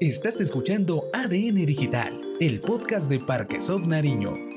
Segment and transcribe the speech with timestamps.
[0.00, 4.55] Estás escuchando ADN Digital, el podcast de Parquesoft Nariño.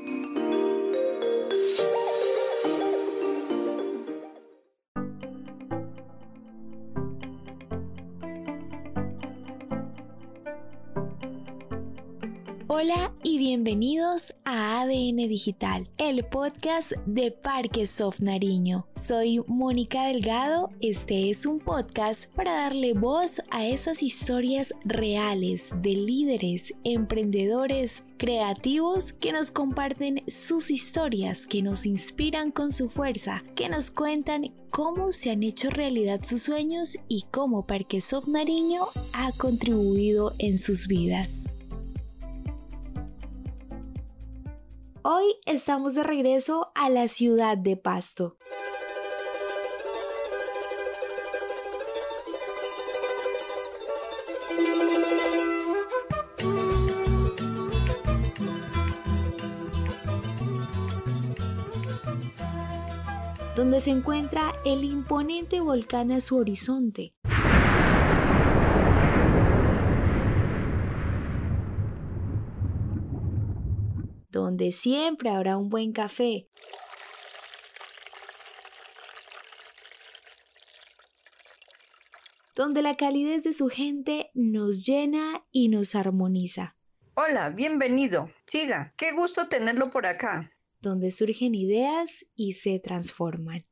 [13.50, 18.86] Bienvenidos a ADN Digital, el podcast de Parque Soft Nariño.
[18.94, 25.96] Soy Mónica Delgado, este es un podcast para darle voz a esas historias reales de
[25.96, 33.68] líderes, emprendedores, creativos que nos comparten sus historias, que nos inspiran con su fuerza, que
[33.68, 39.32] nos cuentan cómo se han hecho realidad sus sueños y cómo Parque Soft Nariño ha
[39.32, 41.46] contribuido en sus vidas.
[45.02, 48.36] Hoy estamos de regreso a la ciudad de Pasto.
[63.56, 67.12] donde se encuentra el imponente volcán a su horizonte,
[74.50, 76.48] donde siempre habrá un buen café.
[82.56, 86.76] donde la calidez de su gente nos llena y nos armoniza.
[87.14, 88.30] Hola, bienvenido.
[88.44, 88.92] Siga.
[88.98, 90.52] Qué gusto tenerlo por acá.
[90.82, 93.64] Donde surgen ideas y se transforman.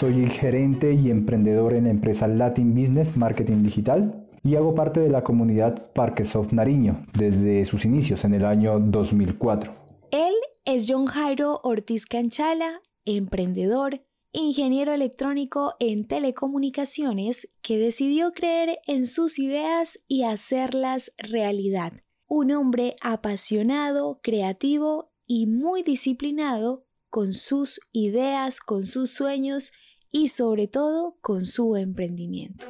[0.00, 5.10] Soy gerente y emprendedor en la empresa Latin Business Marketing Digital y hago parte de
[5.10, 9.74] la comunidad Parquesoft Nariño desde sus inicios en el año 2004.
[10.10, 10.32] Él
[10.64, 14.00] es John Jairo Ortiz Canchala, emprendedor,
[14.32, 21.92] ingeniero electrónico en telecomunicaciones que decidió creer en sus ideas y hacerlas realidad.
[22.26, 29.72] Un hombre apasionado, creativo y muy disciplinado con sus ideas, con sus sueños
[30.12, 32.66] y sobre todo con su emprendimiento.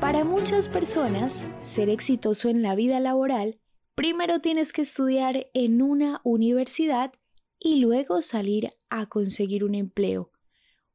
[0.00, 3.58] Para muchas personas, ser exitoso en la vida laboral,
[3.94, 7.12] primero tienes que estudiar en una universidad
[7.58, 10.30] y luego salir a conseguir un empleo.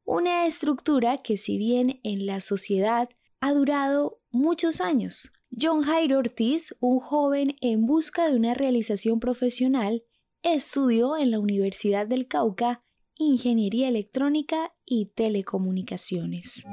[0.04, 3.08] Una estructura que si bien en la sociedad
[3.40, 10.02] ha durado muchos años, John Jairo Ortiz, un joven en busca de una realización profesional,
[10.42, 12.82] estudió en la Universidad del Cauca
[13.16, 16.64] Ingeniería Electrónica y Telecomunicaciones.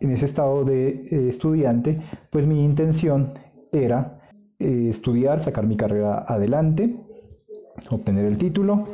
[0.00, 3.34] En ese estado de eh, estudiante, pues mi intención
[3.70, 4.20] era
[4.58, 6.96] eh, estudiar, sacar mi carrera adelante,
[7.90, 8.84] obtener el título,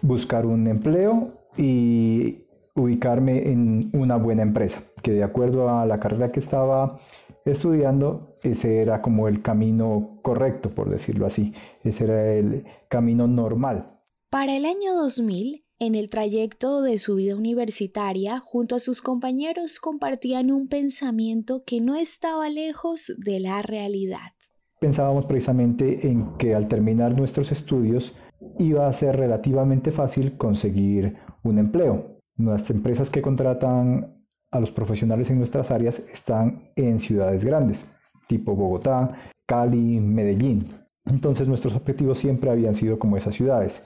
[0.00, 2.44] buscar un empleo y
[2.74, 7.00] ubicarme en una buena empresa, que de acuerdo a la carrera que estaba
[7.44, 14.00] estudiando, ese era como el camino correcto, por decirlo así, ese era el camino normal.
[14.30, 19.78] Para el año 2000, en el trayecto de su vida universitaria, junto a sus compañeros
[19.78, 24.32] compartían un pensamiento que no estaba lejos de la realidad.
[24.80, 28.14] Pensábamos precisamente en que al terminar nuestros estudios
[28.58, 32.18] iba a ser relativamente fácil conseguir un empleo.
[32.36, 34.16] Las empresas que contratan
[34.50, 37.86] a los profesionales en nuestras áreas están en ciudades grandes,
[38.26, 39.16] tipo Bogotá,
[39.46, 40.68] Cali, Medellín.
[41.04, 43.82] Entonces nuestros objetivos siempre habían sido como esas ciudades.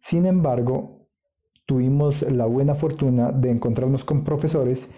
[0.00, 1.08] Sin embargo,
[1.66, 4.90] tuvimos la buena fortuna de encontrarnos con profesores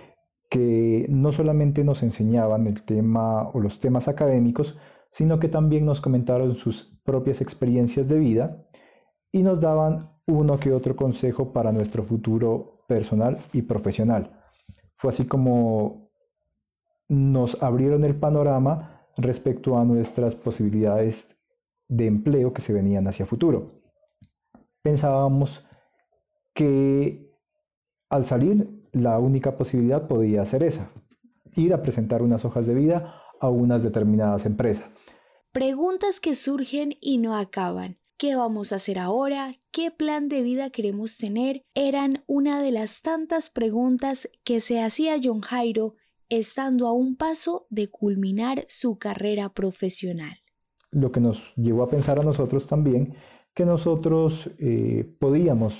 [0.49, 4.77] que no solamente nos enseñaban el tema o los temas académicos,
[5.11, 8.65] sino que también nos comentaron sus propias experiencias de vida
[9.33, 14.41] y nos daban uno que otro consejo para nuestro futuro personal y profesional.
[14.97, 16.11] Fue así como
[17.09, 21.27] nos abrieron el panorama respecto a nuestras posibilidades
[21.89, 23.83] de empleo que se venían hacia futuro.
[24.83, 25.65] Pensábamos
[26.55, 27.31] que
[28.09, 30.91] al salir la única posibilidad podía ser esa,
[31.57, 34.87] ir a presentar unas hojas de vida a unas determinadas empresas.
[35.53, 40.71] Preguntas que surgen y no acaban qué vamos a hacer ahora, qué plan de vida
[40.71, 45.95] queremos tener, eran una de las tantas preguntas que se hacía John Jairo
[46.29, 50.39] estando a un paso de culminar su carrera profesional.
[50.91, 53.15] Lo que nos llevó a pensar a nosotros también
[53.55, 55.75] que nosotros eh, podíamos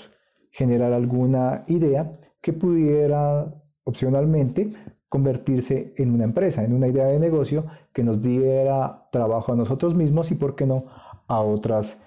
[0.51, 3.53] generar alguna idea que pudiera
[3.83, 4.71] opcionalmente
[5.09, 9.95] convertirse en una empresa, en una idea de negocio que nos diera trabajo a nosotros
[9.95, 10.85] mismos y, por qué no,
[11.27, 11.97] a otras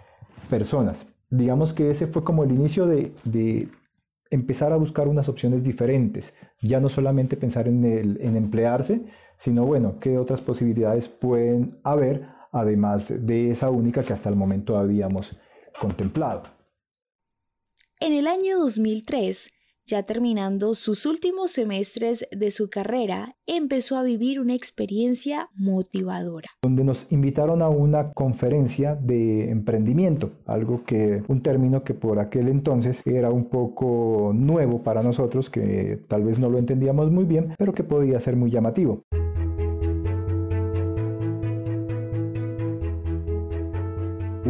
[0.49, 1.07] personas.
[1.31, 3.69] Digamos que ese fue como el inicio de, de
[4.31, 9.03] empezar a buscar unas opciones diferentes, ya no solamente pensar en, el, en emplearse,
[9.39, 14.77] sino bueno, qué otras posibilidades pueden haber además de esa única que hasta el momento
[14.77, 15.37] habíamos
[15.81, 16.45] contemplado.
[18.01, 19.51] En el año 2003,
[19.89, 26.49] ya terminando sus últimos semestres de su carrera, empezó a vivir una experiencia motivadora.
[26.63, 32.49] Donde nos invitaron a una conferencia de emprendimiento, algo que, un término que por aquel
[32.49, 37.55] entonces era un poco nuevo para nosotros, que tal vez no lo entendíamos muy bien,
[37.57, 39.03] pero que podía ser muy llamativo.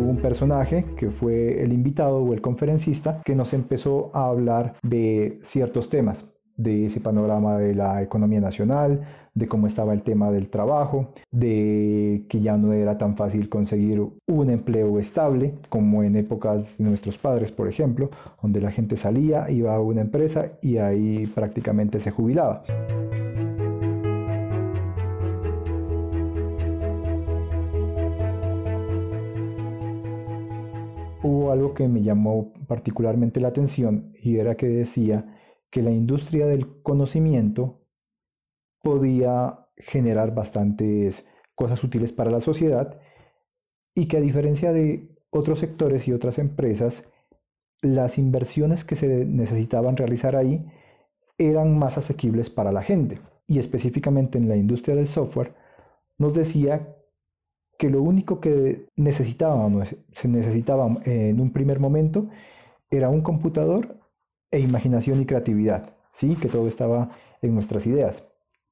[0.09, 5.39] Un personaje que fue el invitado o el conferencista que nos empezó a hablar de
[5.45, 6.25] ciertos temas,
[6.57, 9.03] de ese panorama de la economía nacional,
[9.35, 14.01] de cómo estaba el tema del trabajo, de que ya no era tan fácil conseguir
[14.27, 18.09] un empleo estable como en épocas de nuestros padres, por ejemplo,
[18.41, 22.65] donde la gente salía, iba a una empresa y ahí prácticamente se jubilaba.
[31.51, 35.37] Algo que me llamó particularmente la atención y era que decía
[35.71, 37.81] que la industria del conocimiento
[38.83, 41.25] podía generar bastantes
[41.55, 43.01] cosas útiles para la sociedad
[43.95, 47.05] y que a diferencia de otros sectores y otras empresas,
[47.83, 50.65] las inversiones que se necesitaban realizar ahí
[51.37, 53.21] eran más asequibles para la gente.
[53.47, 55.55] Y específicamente en la industria del software,
[56.19, 56.97] nos decía
[57.79, 62.27] que lo único que necesitábamos, se necesitaba en un primer momento
[62.91, 63.97] era un computador
[64.51, 66.35] e imaginación y creatividad, ¿sí?
[66.37, 67.11] que todo estaba
[67.41, 68.25] en nuestras ideas.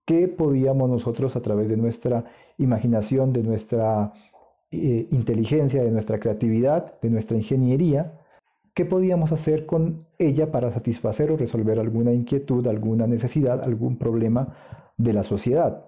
[0.04, 2.24] ¿Qué podíamos nosotros a través de nuestra
[2.58, 4.12] imaginación, de nuestra
[4.72, 8.20] eh, inteligencia, de nuestra creatividad, de nuestra ingeniería,
[8.74, 14.54] qué podíamos hacer con ella para satisfacer o resolver alguna inquietud, alguna necesidad, algún problema
[14.96, 15.84] de la sociedad?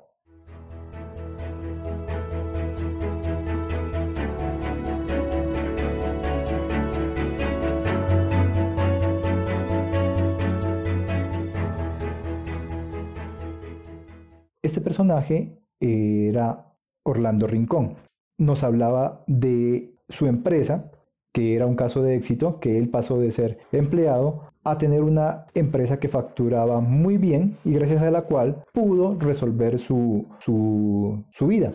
[14.79, 16.73] Este personaje era
[17.03, 17.97] Orlando Rincón.
[18.39, 20.93] Nos hablaba de su empresa,
[21.33, 25.47] que era un caso de éxito, que él pasó de ser empleado a tener una
[25.55, 31.73] empresa que facturaba muy bien y gracias a la cual pudo resolver su, su, vida.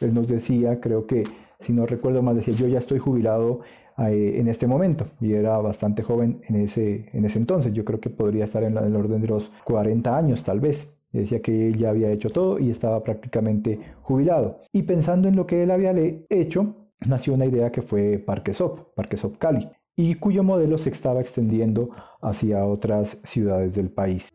[0.00, 1.22] Él nos decía, creo que,
[1.60, 3.60] si no recuerdo mal, decía, yo ya estoy jubilado
[3.96, 7.72] eh, en este momento y era bastante joven en ese, en ese entonces.
[7.72, 11.40] Yo creo que podría estar en el orden de los 40 años tal vez decía
[11.40, 14.62] que él ya había hecho todo y estaba prácticamente jubilado.
[14.72, 15.94] Y pensando en lo que él había
[16.28, 16.76] hecho,
[17.06, 21.90] nació una idea que fue Parquesop, Parquesop Cali, y cuyo modelo se estaba extendiendo
[22.22, 24.28] hacia otras ciudades del país.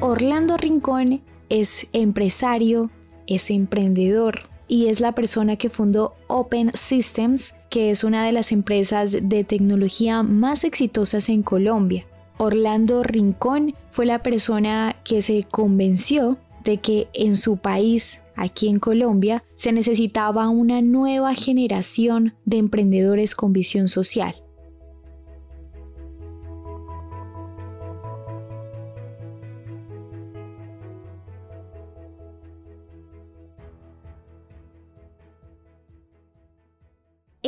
[0.00, 2.90] Orlando Rincón es empresario,
[3.26, 8.52] es emprendedor, y es la persona que fundó Open Systems, que es una de las
[8.52, 12.06] empresas de tecnología más exitosas en Colombia.
[12.38, 18.78] Orlando Rincón fue la persona que se convenció de que en su país, aquí en
[18.78, 24.34] Colombia, se necesitaba una nueva generación de emprendedores con visión social.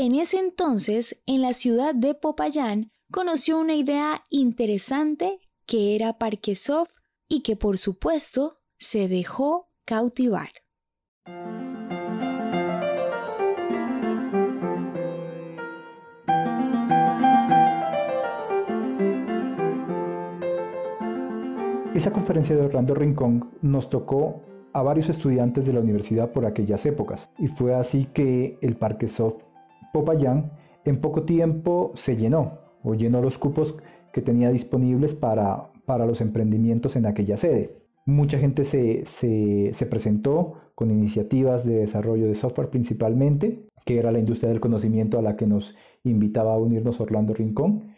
[0.01, 6.93] En ese entonces, en la ciudad de Popayán, conoció una idea interesante que era Parquesoft
[7.29, 10.51] y que por supuesto se dejó cautivar.
[21.93, 26.87] Esa conferencia de Orlando Rincón nos tocó a varios estudiantes de la universidad por aquellas
[26.87, 29.48] épocas y fue así que el Parquesoft
[29.93, 30.53] Popayán
[30.85, 33.77] en poco tiempo se llenó o llenó los cupos
[34.13, 37.77] que tenía disponibles para, para los emprendimientos en aquella sede.
[38.07, 44.19] Mucha gente se, se, presentó con iniciativas de desarrollo de software principalmente, que era la
[44.19, 47.95] industria del conocimiento a la que nos invitaba a unirnos Orlando Rincón.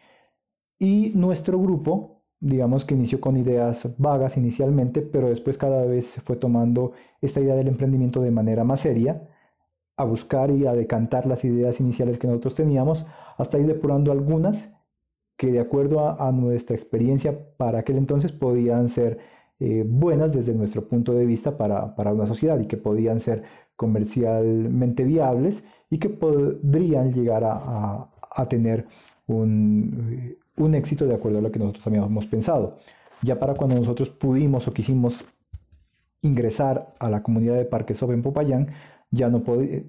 [0.79, 6.21] Y nuestro grupo digamos que inició con ideas vagas inicialmente, pero después cada vez se
[6.23, 9.29] fue tomando esta idea del emprendimiento de manera más seria,
[9.97, 13.07] a buscar y a decantar las ideas iniciales que nosotros teníamos,
[13.37, 14.71] hasta ir depurando algunas
[15.37, 19.19] que de acuerdo a, nuestra experiencia para aquel entonces podían ser
[19.59, 23.43] eh, buenas desde nuestro punto de vista para, para una sociedad y que podían ser
[23.77, 28.87] comercialmente viables y que podrían llegar a, a tener
[29.27, 32.79] un, un éxito de acuerdo a lo que nosotros habíamos pensado.
[33.23, 35.25] Ya para cuando nosotros pudimos o quisimos
[36.23, 38.69] ingresar a la comunidad de Parques en Popayán,
[39.11, 39.43] ya no,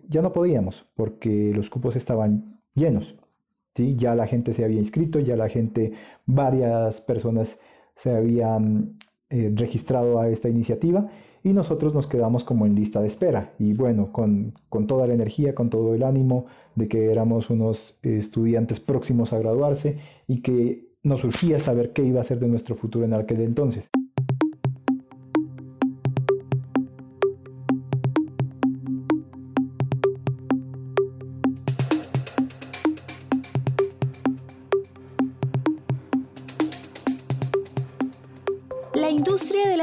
[0.10, 3.16] ya no podíamos porque los cupos estaban llenos.
[3.76, 3.96] ¿sí?
[3.96, 5.94] Ya la gente se había inscrito, ya la gente,
[6.26, 7.58] varias personas
[7.96, 8.98] se habían
[9.30, 11.10] eh, registrado a esta iniciativa
[11.44, 13.54] y nosotros nos quedamos como en lista de espera.
[13.60, 17.96] Y bueno, con, con toda la energía, con todo el ánimo de que éramos unos
[18.02, 19.98] estudiantes próximos a graduarse
[20.28, 23.90] y que nos surgía saber qué iba a ser de nuestro futuro en aquel entonces.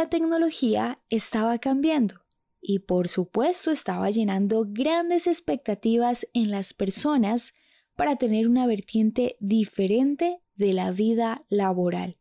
[0.08, 2.14] Tecnología estaba cambiando
[2.60, 7.54] y por supuesto estaba llenando grandes expectativas en las personas
[7.96, 12.16] para tener una vertiente diferente de la vida laboral.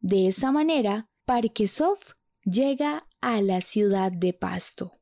[0.00, 2.12] De esa manera, Parquesoft
[2.44, 4.92] llega a la ciudad de Pasto.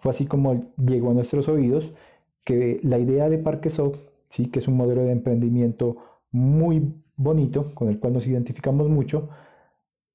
[0.00, 1.84] Fue así como llegó a nuestros oídos
[2.44, 3.98] que la idea de Parquesoft,
[4.30, 5.96] sí, que es un modelo de emprendimiento
[6.30, 9.28] muy bonito, con el cual nos identificamos mucho,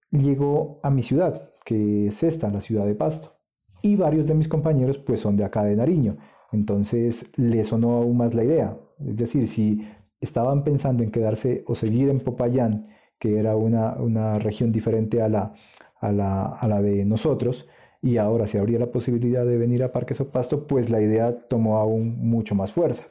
[0.10, 3.34] llegó a mi ciudad, que es esta, la ciudad de Pasto
[3.84, 6.18] y varios de mis compañeros pues son de acá de Nariño.
[6.52, 8.78] Entonces les sonó aún más la idea.
[9.06, 9.86] Es decir, si
[10.22, 12.88] estaban pensando en quedarse o seguir en Popayán,
[13.20, 15.54] que era una, una región diferente a la,
[16.00, 17.68] a, la, a la, de nosotros,
[18.02, 21.38] y ahora se abría la posibilidad de venir a Parques o Pasto, pues la idea
[21.48, 23.04] tomó aún mucho más fuerza.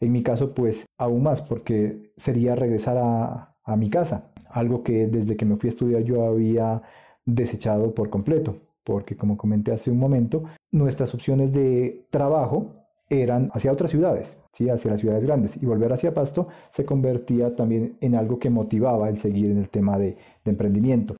[0.00, 5.06] En mi caso, pues aún más, porque sería regresar a, a mi casa, algo que
[5.06, 6.82] desde que me fui a estudiar yo había
[7.26, 13.72] desechado por completo porque como comenté hace un momento, nuestras opciones de trabajo eran hacia
[13.72, 14.68] otras ciudades, ¿sí?
[14.68, 19.08] hacia las ciudades grandes, y volver hacia Pasto se convertía también en algo que motivaba
[19.08, 21.16] el seguir en el tema de, de emprendimiento.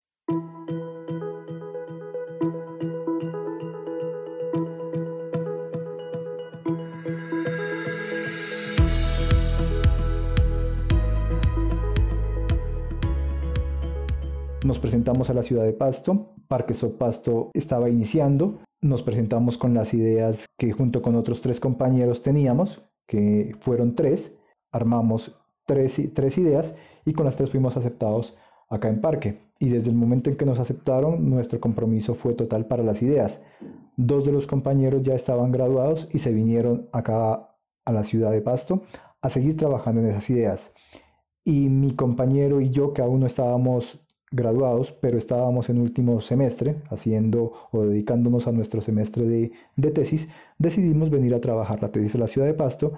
[14.64, 19.92] Nos presentamos a la ciudad de Pasto, Parque Pasto estaba iniciando, nos presentamos con las
[19.92, 24.32] ideas que junto con otros tres compañeros teníamos, que fueron tres,
[24.72, 28.38] armamos tres, tres ideas y con las tres fuimos aceptados
[28.70, 29.42] acá en Parque.
[29.58, 33.42] Y desde el momento en que nos aceptaron, nuestro compromiso fue total para las ideas.
[33.98, 37.50] Dos de los compañeros ya estaban graduados y se vinieron acá
[37.84, 38.80] a la ciudad de Pasto
[39.20, 40.72] a seguir trabajando en esas ideas.
[41.44, 44.00] Y mi compañero y yo, que aún no estábamos
[44.34, 49.24] graduados, pero estábamos en último semestre, haciendo o dedicándonos a nuestro semestre
[49.76, 52.94] de, tesis, decidimos venir a trabajar la tesis en la ciudad de Pasto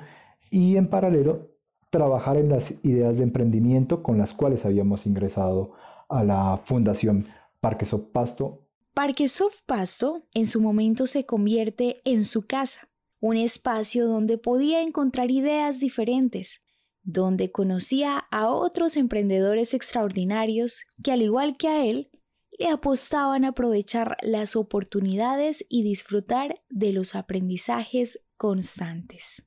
[0.51, 1.51] y en paralelo
[1.91, 5.73] trabajar en las ideas de emprendimiento con las cuales habíamos ingresado
[6.09, 7.27] a la Fundación
[7.61, 8.63] Parquesoft Pasto.
[8.95, 12.89] Parquesoft Pasto en su momento se convierte en su casa,
[13.21, 16.63] un espacio donde podía encontrar ideas diferentes,
[17.07, 22.11] donde conocía a otros emprendedores extraordinarios que al igual que a él,
[22.59, 29.46] le apostaban a aprovechar las oportunidades y disfrutar de los aprendizajes constantes.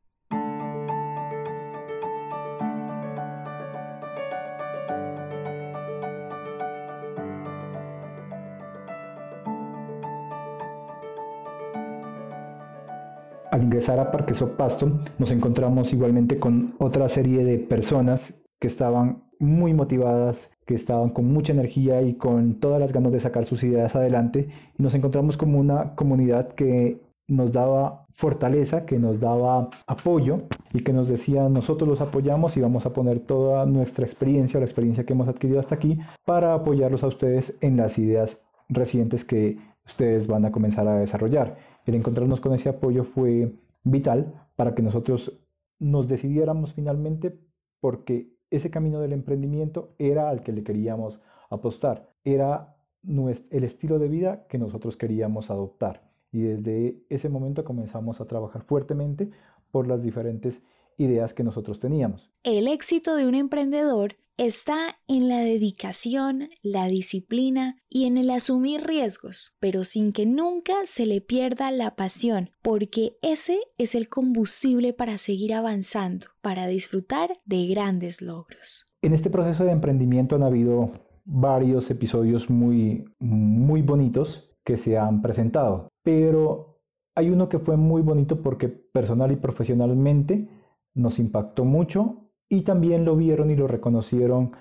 [13.69, 19.75] Ingresar a Parque Pasto, nos encontramos igualmente con otra serie de personas que estaban muy
[19.75, 23.95] motivadas, que estaban con mucha energía y con todas las ganas de sacar sus ideas
[23.95, 24.49] adelante.
[24.75, 30.41] Y nos encontramos como una comunidad que nos daba fortaleza, que nos daba apoyo
[30.73, 34.65] y que nos decía nosotros los apoyamos y vamos a poner toda nuestra experiencia, la
[34.65, 38.35] experiencia que hemos adquirido hasta aquí, para apoyarlos a ustedes en las ideas
[38.67, 44.47] recientes que ustedes van a comenzar a desarrollar el encontrarnos con ese apoyo fue vital
[44.55, 45.39] para que nosotros
[45.79, 47.39] nos decidiéramos finalmente
[47.79, 51.19] porque ese camino del emprendimiento era al que le queríamos
[51.49, 52.75] apostar, era
[53.07, 56.09] el estilo de vida que nosotros queríamos adoptar.
[56.31, 59.31] Y desde ese momento comenzamos a trabajar fuertemente
[59.71, 60.61] por las diferentes
[60.97, 62.29] ideas que nosotros teníamos.
[62.43, 68.87] El éxito de un emprendedor está en la dedicación, la disciplina y en el asumir
[68.87, 74.93] riesgos, pero sin que nunca se le pierda la pasión, porque ese es el combustible
[74.93, 78.87] para seguir avanzando, para disfrutar de grandes logros.
[79.01, 80.89] En este proceso de emprendimiento han habido
[81.25, 86.81] varios episodios muy, muy bonitos que se han presentado, pero
[87.13, 90.47] hay uno que fue muy bonito porque personal y profesionalmente
[90.93, 94.51] nos impactó mucho y también lo vieron y lo reconocieron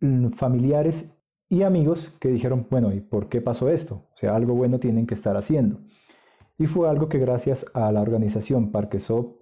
[0.00, 1.10] mm, familiares
[1.48, 4.06] y amigos que dijeron, bueno, ¿y por qué pasó esto?
[4.14, 5.80] O sea, algo bueno tienen que estar haciendo.
[6.58, 9.40] Y fue algo que gracias a la organización Parquesop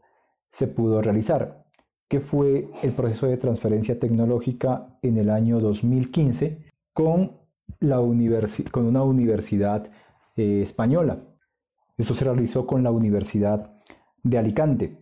[0.52, 1.64] se pudo realizar,
[2.08, 7.38] que fue el proceso de transferencia tecnológica en el año 2015 con,
[7.78, 7.98] la
[8.70, 9.90] con una universidad
[10.36, 11.20] eh, española.
[11.96, 13.72] Eso se realizó con la Universidad
[14.22, 14.99] de Alicante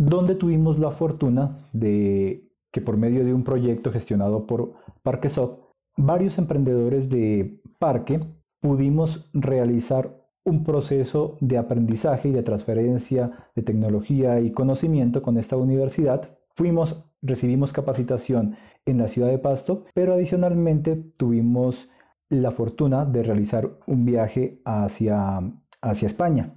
[0.00, 6.38] donde tuvimos la fortuna de que por medio de un proyecto gestionado por Parquesop, varios
[6.38, 8.20] emprendedores de parque
[8.60, 15.58] pudimos realizar un proceso de aprendizaje y de transferencia de tecnología y conocimiento con esta
[15.58, 16.30] universidad.
[16.56, 21.90] Fuimos, recibimos capacitación en la ciudad de Pasto, pero adicionalmente tuvimos
[22.30, 25.42] la fortuna de realizar un viaje hacia,
[25.82, 26.54] hacia España.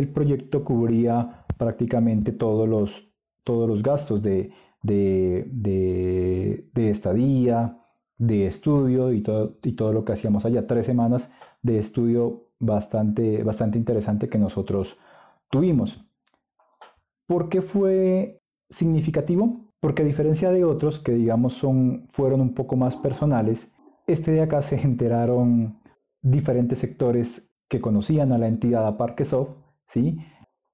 [0.00, 3.08] El proyecto cubría prácticamente todos los,
[3.44, 4.52] todos los gastos de,
[4.82, 7.78] de, estadía,
[8.18, 10.66] de estudio y todo, y todo lo que hacíamos allá.
[10.66, 11.28] Tres semanas
[11.62, 14.96] de estudio bastante, bastante interesante que nosotros
[15.50, 16.04] tuvimos.
[17.26, 18.40] ¿Por qué fue
[18.70, 19.60] significativo?
[19.80, 23.70] Porque a diferencia de otros que digamos son, fueron un poco más personales,
[24.06, 25.78] este de acá se enteraron
[26.22, 29.52] diferentes sectores que conocían a la entidad a Parquesoft,
[29.90, 30.18] ¿sí?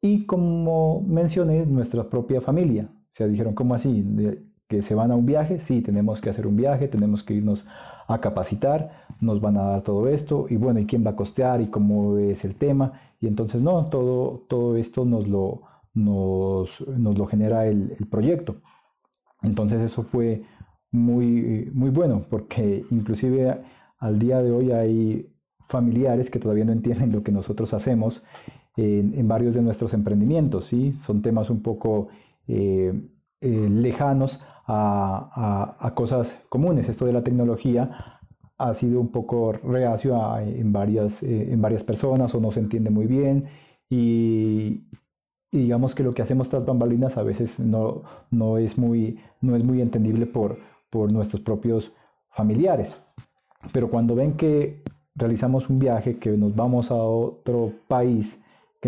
[0.01, 2.89] Y como mencioné, nuestra propia familia.
[2.93, 4.05] O sea, dijeron, ¿cómo así?
[4.69, 5.61] ¿Que se van a un viaje?
[5.61, 7.67] Sí, tenemos que hacer un viaje, tenemos que irnos
[8.09, 11.61] a capacitar, nos van a dar todo esto, y bueno, ¿y quién va a costear?
[11.61, 12.93] ¿Y cómo es el tema?
[13.21, 15.63] Y entonces, no, todo, todo esto nos lo,
[15.95, 18.57] nos, nos lo genera el, el, proyecto.
[19.43, 20.45] Entonces eso fue
[20.93, 23.61] muy, muy bueno, porque inclusive
[23.99, 25.33] al día de hoy hay
[25.69, 28.23] familiares que todavía no entienden lo que nosotros hacemos
[28.77, 30.67] en, varios de nuestros emprendimientos.
[30.67, 30.99] ¿sí?
[31.07, 32.09] Son temas un poco
[32.47, 32.93] eh,
[33.41, 36.89] eh, lejanos a, cosas comunes.
[36.89, 38.21] Esto de la tecnología
[38.59, 42.91] ha sido un poco reacio en, varias, eh, en varias personas o no se entiende
[42.91, 43.47] muy bien
[43.89, 44.89] y,
[45.53, 49.65] digamos que lo que hacemos tras bambalinas a veces no, no, es, muy, no es
[49.65, 50.59] muy entendible por,
[50.91, 51.93] por nuestros propios
[52.31, 53.01] familiares.
[53.73, 54.83] Pero cuando ven que
[55.15, 58.39] realizamos un viaje, que nos vamos a otro país,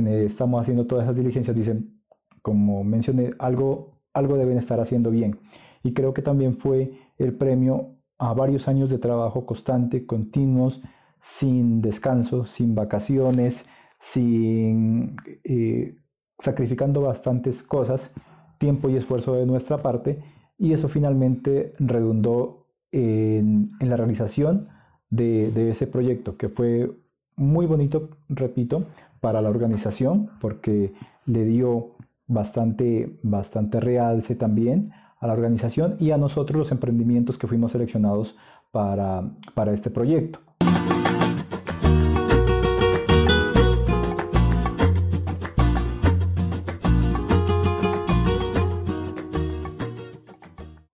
[0.05, 2.01] que estamos haciendo todas esas diligencias, dicen,
[2.43, 5.39] como mencioné, algo, algo deben estar haciendo bien.
[5.83, 10.81] Y creo que también fue el premio a varios años de trabajo constante, continuos,
[11.21, 13.65] sin descanso, sin vacaciones,
[14.01, 15.97] sin eh,
[16.39, 18.11] sacrificando bastantes cosas,
[18.59, 20.23] tiempo y esfuerzo de nuestra parte,
[20.57, 24.69] y eso finalmente redundó en, en la realización
[25.11, 26.91] de, ese proyecto, que fue
[27.37, 28.87] muy bonito, repito,
[29.21, 30.93] para la organización, porque
[31.27, 37.47] le dio bastante, bastante realce también a la organización y a nosotros los emprendimientos que
[37.47, 38.37] fuimos seleccionados
[38.71, 40.41] para, para este proyecto.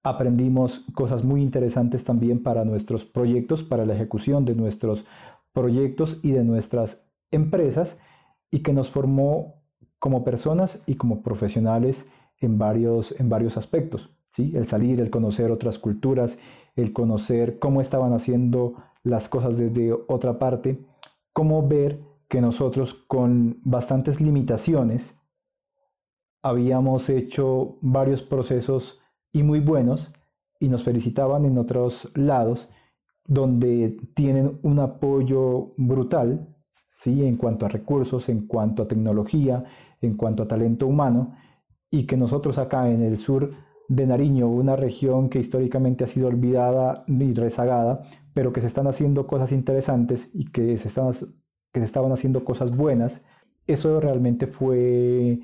[0.05, 5.05] aprendimos cosas muy interesantes también para nuestros proyectos, para la ejecución de nuestros
[5.55, 6.99] proyectos y de nuestras
[7.31, 7.89] empresas
[8.55, 9.65] y que nos formó
[9.99, 12.07] como personas y como profesionales
[12.39, 14.11] en varios, en varios aspectos.
[14.31, 14.53] ¿sí?
[14.55, 16.39] El salir, el conocer otras culturas,
[16.77, 20.79] el conocer cómo estaban haciendo las cosas desde otra parte,
[21.33, 25.03] cómo ver que nosotros con bastantes limitaciones
[26.41, 29.01] habíamos hecho varios procesos
[29.33, 30.13] y muy buenos
[30.61, 32.69] y nos felicitaban en otros lados
[33.27, 36.54] donde tienen un apoyo brutal
[37.05, 37.25] ¿sí?
[37.25, 39.65] en cuanto a recursos, en cuanto a tecnología,
[40.01, 41.37] en cuanto a talento humano
[41.91, 43.51] y que nosotros acá en el sur
[43.89, 48.87] de Nariño, una región que históricamente ha sido olvidada y rezagada, pero que se están
[48.87, 53.21] haciendo cosas interesantes y que se, están, que se estaban haciendo cosas buenas,
[53.67, 55.41] eso realmente fue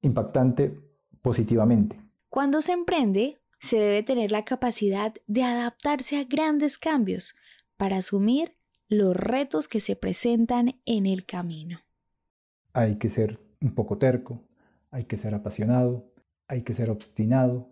[0.00, 0.78] impactante
[1.20, 2.00] positivamente.
[2.28, 7.34] Cuando se emprende, se debe tener la capacidad de adaptarse a grandes cambios
[7.76, 8.54] para asumir
[8.92, 11.78] los retos que se presentan en el camino.
[12.74, 14.42] Hay que ser un poco terco,
[14.90, 16.04] hay que ser apasionado,
[16.46, 17.70] hay que ser obstinado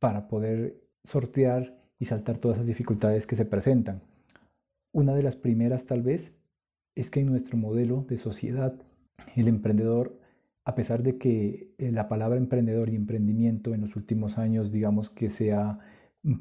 [0.00, 4.02] para poder sortear y saltar todas esas dificultades que se presentan.
[4.90, 6.32] Una de las primeras tal vez
[6.96, 8.74] es que en nuestro modelo de sociedad
[9.36, 10.18] el emprendedor,
[10.64, 15.10] a pesar de que eh, la palabra emprendedor y emprendimiento en los últimos años digamos
[15.10, 15.78] que se ha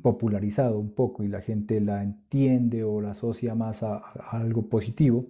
[0.02, 3.98] popularizado un poco y la gente la entiende o la asocia más a,
[4.32, 5.28] algo positivo,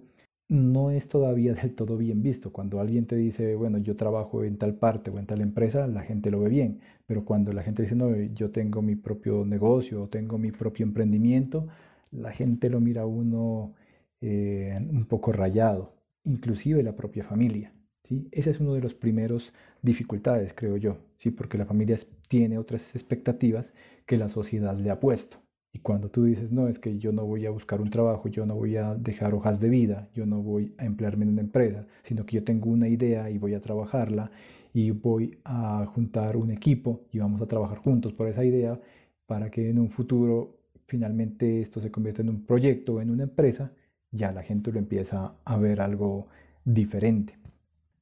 [0.48, 2.52] no es todavía del todo bien visto.
[2.52, 6.02] Cuando alguien te dice, bueno, yo trabajo en tal parte o en tal empresa, la
[6.02, 6.80] gente lo ve bien.
[7.06, 10.84] Pero cuando la gente dice, no, yo tengo mi propio negocio o tengo mi propio
[10.86, 11.68] emprendimiento,
[12.10, 13.74] la gente lo mira uno
[14.20, 17.72] eh, un poco rayado, inclusive la propia familia.
[18.06, 18.28] ¿Sí?
[18.32, 21.30] Ese es uno de los primeros dificultades, creo yo, ¿sí?
[21.30, 23.72] porque la familia tiene otras expectativas
[24.06, 25.38] que la sociedad le ha puesto.
[25.72, 28.46] Y cuando tú dices, no, es que yo no voy a buscar un trabajo, yo
[28.46, 31.86] no voy a dejar hojas de vida, yo no voy a emplearme en una empresa,
[32.02, 34.30] sino que yo tengo una idea y voy a trabajarla
[34.72, 38.80] y voy a juntar un equipo y vamos a trabajar juntos por esa idea
[39.26, 43.72] para que en un futuro finalmente esto se convierta en un proyecto, en una empresa,
[44.10, 46.28] ya la gente lo empieza a ver algo
[46.64, 47.34] diferente.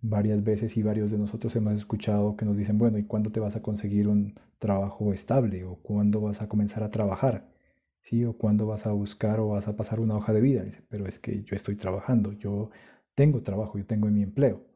[0.07, 3.41] Varias veces y varios de nosotros hemos escuchado que nos dicen, bueno, ¿y cuándo te
[3.41, 5.65] vas a conseguir un trabajo estable?
[5.65, 7.49] ¿O cuándo vas a comenzar a trabajar?
[8.03, 8.23] ¿Sí?
[8.27, 10.63] ¿O cuándo vas a buscar o vas a pasar una hoja de vida?
[10.63, 12.69] Dice, pero es que yo estoy trabajando, yo
[13.15, 14.67] tengo trabajo, yo tengo mi empleo.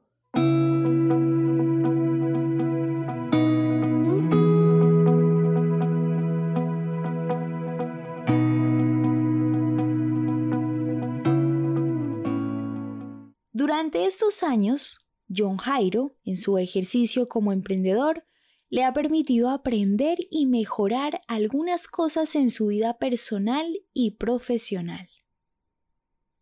[13.53, 18.25] Durante estos años, John Jairo, en su ejercicio como emprendedor,
[18.71, 25.09] le ha permitido aprender y mejorar algunas cosas en su vida personal y profesional.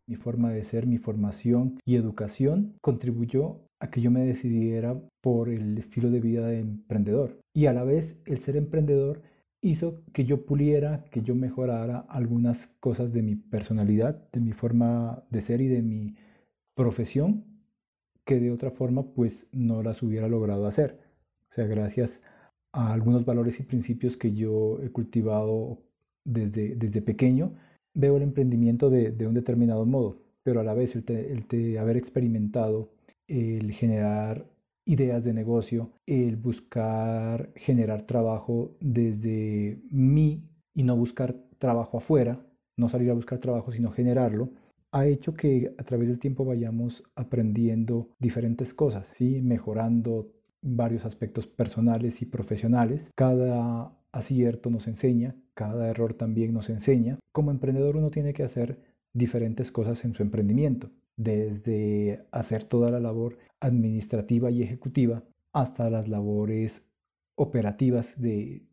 [0.09, 5.49] Mi forma de ser, mi formación y educación contribuyó a que yo me decidiera por
[5.49, 7.41] el estilo de vida de emprendedor.
[7.53, 9.23] Y a la vez el ser emprendedor
[9.61, 15.25] hizo que yo puliera, que yo mejorara algunas cosas de mi personalidad, de mi forma
[15.31, 16.15] de ser y de mi
[16.75, 17.56] profesión
[18.27, 20.99] que de otra forma pues no las hubiera logrado hacer.
[21.51, 22.21] O sea, gracias
[22.73, 25.79] a algunos valores y principios que yo he cultivado
[26.25, 27.55] desde, desde pequeño,
[27.95, 31.05] veo el emprendimiento de, un determinado modo, pero a la vez el,
[31.49, 32.91] de haber experimentado,
[33.29, 34.45] el generar
[34.85, 40.43] ideas de negocio, el buscar generar trabajo desde mí
[40.75, 42.45] y no buscar trabajo afuera,
[42.77, 44.51] no salir a buscar trabajo, sino generarlo,
[44.97, 49.43] ha hecho que a través del tiempo vayamos aprendiendo diferentes cosas, ¿sí?
[49.43, 50.33] mejorando
[50.63, 53.11] varios aspectos personales y profesionales.
[53.15, 57.19] Cada acierto nos enseña, cada error también nos enseña.
[57.33, 58.81] Como emprendedor uno tiene que hacer
[59.13, 66.09] diferentes cosas en su emprendimiento, desde hacer toda la labor administrativa y ejecutiva hasta las
[66.09, 66.83] labores
[67.35, 68.67] operativas del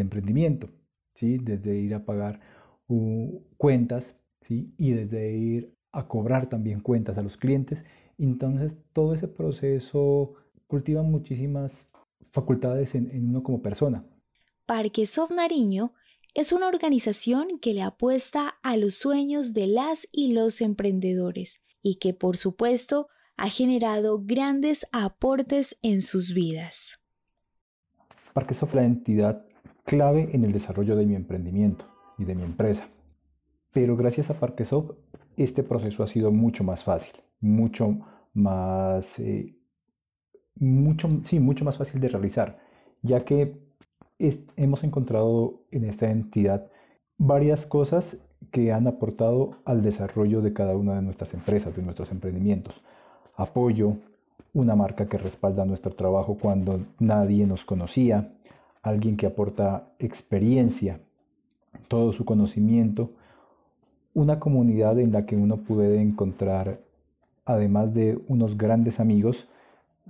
[0.00, 0.70] emprendimiento,
[1.16, 1.38] ¿sí?
[1.38, 2.38] desde ir a pagar
[3.56, 4.14] cuentas
[4.48, 7.84] y desde ir a cobrar también cuentas a los clientes.
[8.18, 10.34] Entonces todo ese proceso
[10.66, 11.88] cultiva muchísimas
[12.30, 14.04] facultades en, uno como persona.
[14.66, 15.92] Parque Soft Nariño
[16.34, 21.96] es una organización que le apuesta a los sueños de las y los emprendedores y
[21.96, 26.98] que por supuesto ha generado grandes aportes en sus vidas.
[28.32, 29.44] Parquesoft es la entidad
[29.84, 31.84] clave en el desarrollo de mi emprendimiento
[32.18, 32.88] y de mi empresa.
[33.72, 34.92] Pero gracias a Parquesoft
[35.36, 37.96] este proceso ha sido mucho más fácil, mucho
[38.34, 39.56] más, eh,
[40.56, 42.58] mucho, sí, mucho más fácil de realizar,
[43.02, 43.56] ya que
[44.56, 46.70] hemos encontrado en esta entidad
[47.16, 48.18] varias cosas
[48.50, 52.82] que han aportado al desarrollo de cada una de nuestras empresas, de nuestros emprendimientos.
[53.36, 53.96] Apoyo,
[54.52, 58.32] una marca que respalda nuestro trabajo cuando nadie nos conocía,
[58.82, 61.00] alguien que aporta experiencia,
[61.88, 63.12] todo su conocimiento
[64.14, 66.80] una comunidad en la que uno puede encontrar,
[67.44, 69.48] además de unos grandes amigos,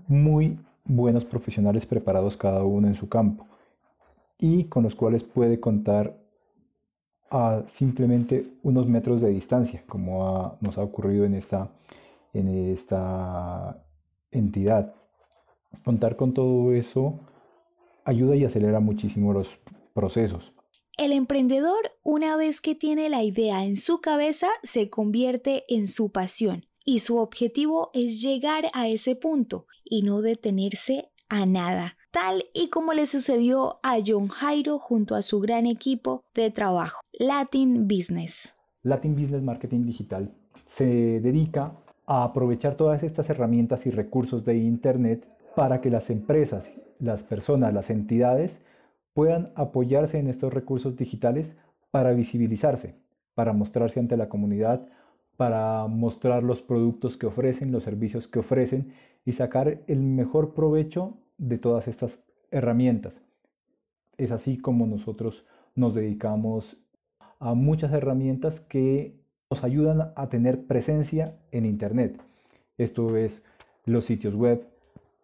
[0.09, 3.47] muy buenos profesionales preparados cada uno en su campo
[4.39, 6.17] y con los cuales puede contar
[7.31, 11.69] a simplemente unos metros de distancia, como nos ha ocurrido en esta,
[12.33, 13.85] en esta
[14.33, 14.95] entidad.
[15.85, 17.21] Contar con todo eso
[18.05, 19.49] ayuda y acelera muchísimo los
[19.95, 20.53] procesos.
[21.01, 26.13] El emprendedor, una vez que tiene la idea en su cabeza, se convierte en su
[26.13, 32.45] pasión y su objetivo es llegar a ese punto y no detenerse a nada, tal
[32.53, 37.89] y como le sucedió a John Jairo junto a su gran equipo de trabajo, Latin
[37.89, 38.55] Business.
[38.83, 40.31] Latin Business Marketing Digital
[40.77, 41.73] se dedica
[42.05, 47.73] a aprovechar todas estas herramientas y recursos de Internet para que las empresas, las personas,
[47.73, 48.55] las entidades
[49.15, 51.55] puedan apoyarse en estos recursos digitales
[51.91, 52.95] para visibilizarse,
[53.35, 54.87] para mostrarse ante la comunidad,
[55.37, 58.93] para mostrar los productos que ofrecen, los servicios que ofrecen
[59.25, 62.19] y sacar el mejor provecho de todas estas
[62.51, 63.15] herramientas.
[64.19, 66.77] Es así como nosotros nos dedicamos
[67.39, 69.19] a muchas herramientas que
[69.51, 72.21] nos ayudan a tener presencia en Internet.
[72.77, 73.43] Esto es
[73.87, 74.67] los sitios web,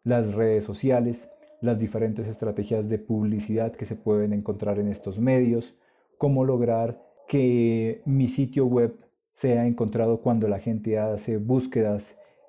[0.02, 1.28] las redes sociales,
[1.60, 5.74] las diferentes estrategias de publicidad que se pueden encontrar en estos medios,
[6.18, 8.94] cómo lograr que mi sitio web
[9.34, 12.02] sea encontrado cuando la gente hace búsquedas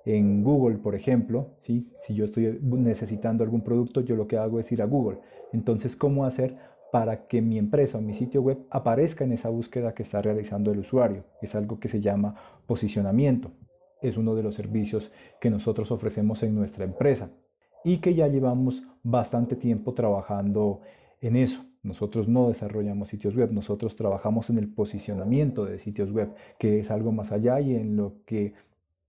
[0.05, 1.91] en Google, por ejemplo, ¿sí?
[2.01, 5.19] si yo estoy necesitando algún producto, yo lo que hago es ir a Google.
[5.51, 6.55] Entonces, ¿cómo hacer
[6.93, 10.71] para que mi empresa o mi sitio web aparezca en esa búsqueda que está realizando
[10.71, 11.25] el usuario?
[11.41, 13.51] Es algo que se llama posicionamiento.
[14.01, 17.29] Es uno de los servicios que nosotros ofrecemos en nuestra empresa
[17.83, 20.81] y que ya llevamos bastante tiempo trabajando
[21.21, 21.63] en eso.
[21.83, 26.91] Nosotros no desarrollamos sitios web, nosotros trabajamos en el posicionamiento de sitios web, que es
[26.91, 28.53] algo más allá y en lo que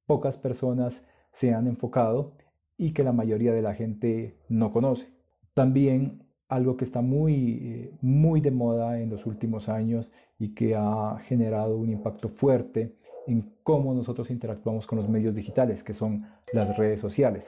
[0.06, 1.02] pocas personas
[1.32, 2.32] se han enfocado
[2.76, 5.08] y que la mayoría de la gente no conoce.
[5.54, 11.18] También algo que está muy, muy de moda en los últimos años y que ha
[11.24, 12.94] generado un impacto fuerte
[13.26, 17.44] en cómo nosotros interactuamos con los medios digitales, que son las redes sociales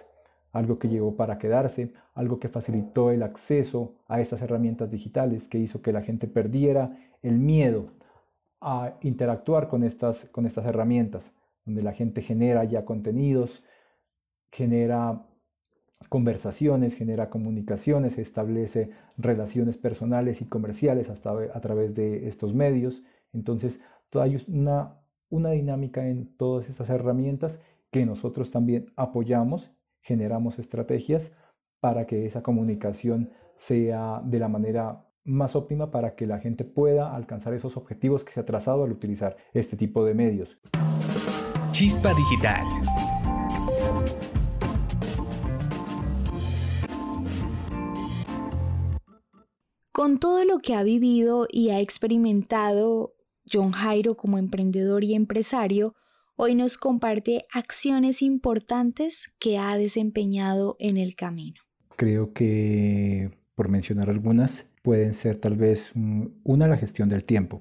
[0.52, 5.58] algo que llegó para quedarse, algo que facilitó el acceso a estas herramientas digitales, que
[5.58, 7.90] hizo que la gente perdiera el miedo
[8.60, 11.24] a interactuar con estas, con estas herramientas,
[11.64, 13.62] donde la gente genera ya contenidos,
[14.50, 15.26] genera
[16.08, 23.02] conversaciones, genera comunicaciones, establece relaciones personales y comerciales hasta a través de estos medios.
[23.32, 23.78] Entonces,
[24.14, 24.96] hay una,
[25.28, 27.56] una dinámica en todas estas herramientas
[27.90, 29.70] que nosotros también apoyamos
[30.02, 31.30] generamos estrategias
[31.80, 37.14] para que esa comunicación sea de la manera más óptima para que la gente pueda
[37.14, 40.58] alcanzar esos objetivos que se ha trazado al utilizar este tipo de medios.
[41.72, 42.64] Chispa Digital.
[49.92, 53.14] Con todo lo que ha vivido y ha experimentado
[53.52, 55.94] John Jairo como emprendedor y empresario,
[56.42, 61.60] Hoy nos comparte acciones importantes que ha desempeñado en el camino.
[61.96, 67.60] Creo que, por mencionar algunas, pueden ser tal vez una la gestión del tiempo.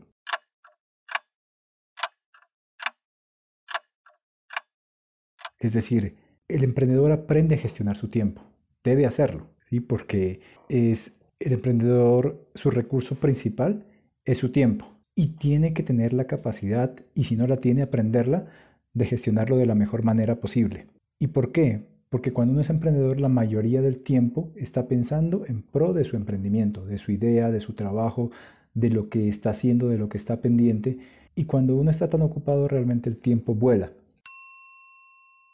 [5.59, 6.15] Es decir,
[6.47, 8.43] el emprendedor aprende a gestionar su tiempo.
[8.81, 9.81] Debe hacerlo, ¿sí?
[9.81, 10.39] Porque
[10.69, 13.85] es el emprendedor, su recurso principal
[14.23, 14.95] es su tiempo.
[15.15, 19.65] Y tiene que tener la capacidad, y si no la tiene, aprenderla de gestionarlo de
[19.65, 20.87] la mejor manera posible.
[21.19, 21.81] ¿Y por qué?
[22.09, 26.15] Porque cuando uno es emprendedor la mayoría del tiempo está pensando en pro de su
[26.15, 28.31] emprendimiento, de su idea, de su trabajo,
[28.73, 30.97] de lo que está haciendo, de lo que está pendiente.
[31.35, 33.91] Y cuando uno está tan ocupado realmente el tiempo vuela.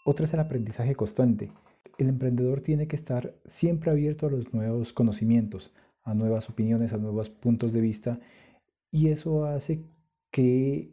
[0.05, 1.51] Otra es el aprendizaje constante.
[1.97, 6.97] El emprendedor tiene que estar siempre abierto a los nuevos conocimientos, a nuevas opiniones, a
[6.97, 8.19] nuevos puntos de vista.
[8.91, 9.81] Y eso hace
[10.31, 10.91] que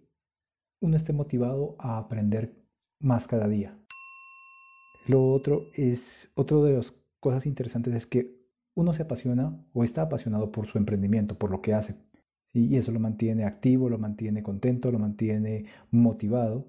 [0.82, 2.52] uno esté motivado a aprender
[2.98, 3.78] más cada día.
[5.06, 8.36] Lo otro es, otro de las cosas interesantes es que
[8.74, 11.94] uno se apasiona o está apasionado por su emprendimiento, por lo que hace.
[12.52, 16.66] Y eso lo mantiene activo, lo mantiene contento, lo mantiene motivado.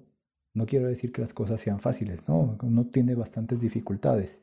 [0.54, 4.40] No quiero decir que las cosas sean fáciles, no, uno tiene bastantes dificultades.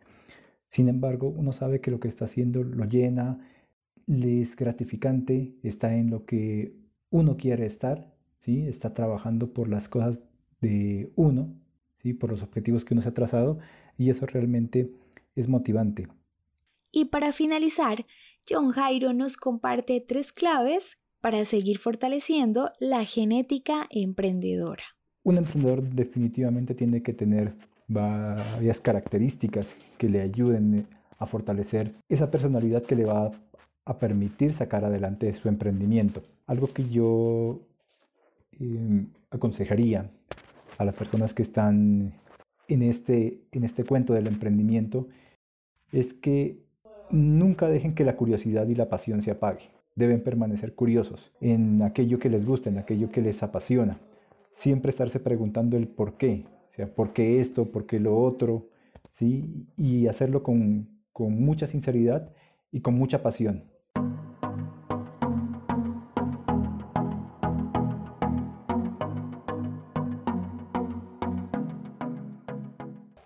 [0.68, 3.40] Sin embargo, uno sabe que lo que está haciendo lo llena,
[4.06, 6.76] le es gratificante, está en lo que
[7.10, 8.11] uno quiere estar
[8.42, 8.68] ¿sí?
[8.68, 10.20] Está trabajando por las cosas
[10.62, 11.54] de uno,
[12.02, 12.14] ¿sí?
[12.14, 13.60] Por los objetivos que uno se ha trazado
[13.98, 14.92] y eso realmente
[15.36, 16.08] es motivante.
[16.92, 18.06] Y para finalizar,
[18.50, 24.84] John Jairo nos comparte tres claves para seguir fortaleciendo la genética emprendedora.
[25.24, 27.54] Un emprendedor definitivamente tiene que tener
[27.88, 30.88] varias características que le ayuden
[31.20, 33.32] a fortalecer esa personalidad que le va
[33.86, 36.24] a permitir sacar adelante su emprendimiento.
[36.48, 37.60] Algo que yo
[38.60, 40.12] Em, aconsejaría
[40.78, 42.14] a las personas que están
[42.68, 45.08] en este, en este cuento del emprendimiento
[45.92, 46.58] es que
[47.10, 49.70] nunca dejen que la curiosidad y la pasión se apague.
[49.96, 54.00] Deben permanecer curiosos en aquello que les gusta, en aquello que les apasiona.
[54.56, 58.70] Siempre estarse preguntando el por qué, o sea, por qué esto, por qué lo otro,
[59.18, 59.66] ¿sí?
[59.78, 62.32] Y hacerlo con, con mucha sinceridad
[62.72, 63.64] y con mucha pasión.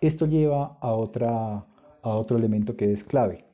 [0.05, 1.65] Esto lleva a, otra,
[2.03, 3.45] a otro elemento que es clave,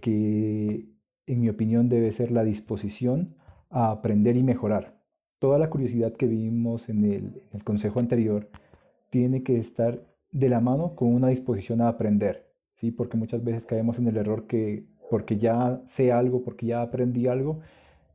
[0.00, 0.88] que
[1.28, 3.36] en mi opinión debe ser la disposición
[3.70, 5.00] a aprender y mejorar.
[5.38, 8.48] Toda la curiosidad que vimos en el, en el consejo anterior
[9.10, 12.90] tiene que estar de la mano con una disposición a aprender, ¿sí?
[12.90, 17.28] Porque muchas veces caemos en el error que porque ya sé algo, porque ya aprendí
[17.28, 17.60] algo,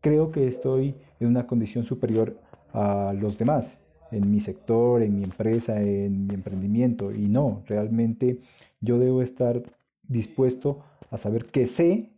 [0.02, 2.38] creo que estoy en una condición superior
[2.73, 3.78] a los demás,
[4.12, 7.12] en mi sector, en mi empresa, en mi emprendimiento.
[7.12, 8.39] Y no, realmente
[8.82, 9.63] yo debo estar
[10.08, 12.12] dispuesto a saber que sé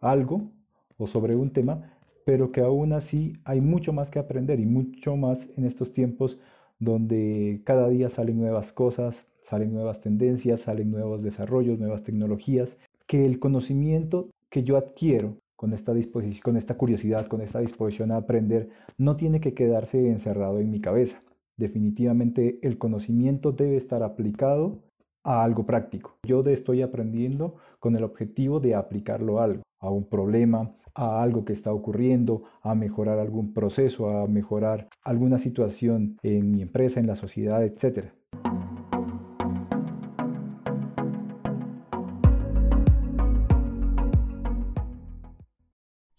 [0.00, 0.50] algo
[0.98, 1.92] o sobre un tema,
[2.24, 6.38] pero que aún así hay mucho más que aprender y mucho más en estos tiempos
[6.78, 12.68] donde cada día salen nuevas cosas, salen nuevas tendencias, salen nuevos desarrollos, nuevas tecnologías,
[13.06, 18.12] que el conocimiento que yo adquiero con esta disposición, con esta curiosidad, con esta disposición
[18.12, 21.22] a aprender, no tiene que quedarse encerrado en mi cabeza.
[21.56, 24.82] Definitivamente el conocimiento debe estar aplicado
[25.22, 26.16] a algo práctico.
[26.24, 31.44] Yo estoy aprendiendo con el objetivo de aplicarlo a algo, a un problema, a algo
[31.44, 37.06] que está ocurriendo, a mejorar algún proceso, a mejorar alguna situación en mi empresa, en
[37.06, 38.12] la sociedad, etc.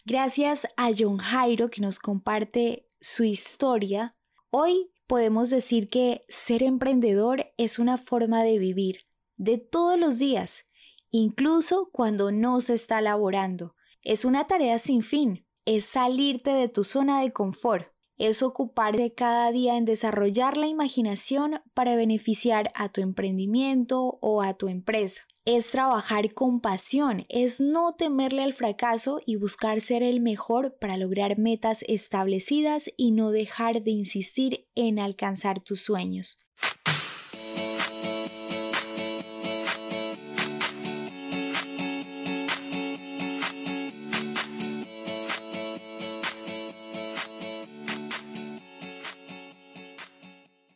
[0.08, 4.14] Gracias a John Jairo que nos comparte su historia,
[4.50, 9.00] hoy podemos decir que ser emprendedor es una forma de vivir
[9.36, 10.64] de todos los días,
[11.10, 13.74] incluso cuando no se está laborando.
[14.00, 19.50] Es una tarea sin fin, es salirte de tu zona de confort, es ocuparte cada
[19.50, 25.26] día en desarrollar la imaginación para beneficiar a tu emprendimiento o a tu empresa.
[25.48, 30.96] Es trabajar con pasión, es no temerle al fracaso y buscar ser el mejor para
[30.96, 36.40] lograr metas establecidas y no dejar de insistir en alcanzar tus sueños.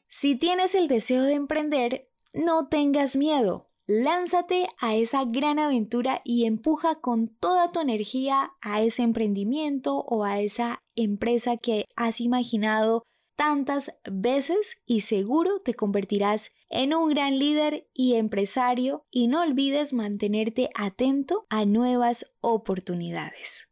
[0.07, 3.70] Si tienes el deseo de emprender, no tengas miedo.
[3.93, 10.23] Lánzate a esa gran aventura y empuja con toda tu energía a ese emprendimiento o
[10.23, 13.03] a esa empresa que has imaginado
[13.35, 19.93] tantas veces y seguro te convertirás en un gran líder y empresario y no olvides
[19.93, 23.70] mantenerte atento a nuevas oportunidades.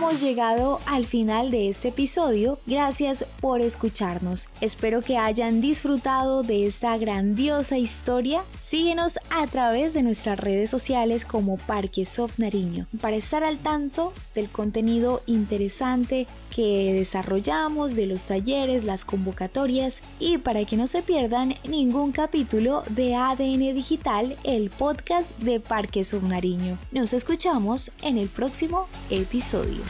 [0.00, 2.58] Hemos llegado al final de este episodio.
[2.66, 4.48] Gracias por escucharnos.
[4.62, 8.42] Espero que hayan disfrutado de esta grandiosa historia.
[8.62, 14.14] Síguenos a través de nuestras redes sociales como Parque Soft Nariño para estar al tanto
[14.34, 21.02] del contenido interesante que desarrollamos, de los talleres, las convocatorias y para que no se
[21.02, 26.78] pierdan ningún capítulo de ADN Digital, el podcast de Parque Submarino.
[26.90, 29.89] Nos escuchamos en el próximo episodio.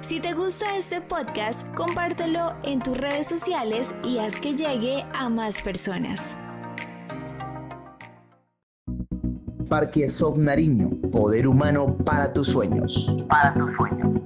[0.00, 5.28] Si te gusta este podcast, compártelo en tus redes sociales y haz que llegue a
[5.28, 6.36] más personas.
[9.68, 13.16] Parque Soft Nariño, poder humano para tus sueños.
[13.28, 14.20] Para tus sueños.